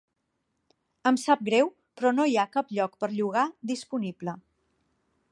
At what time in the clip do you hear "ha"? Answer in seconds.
2.39-2.45